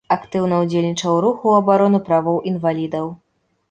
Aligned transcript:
Актыўна 0.15 0.55
ўдзельнічаў 0.63 1.13
у 1.19 1.21
руху 1.27 1.43
ў 1.51 1.61
абарону 1.65 2.03
правоў 2.11 2.45
інвалідаў. 2.55 3.17